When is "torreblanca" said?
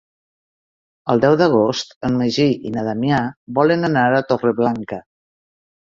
4.33-5.01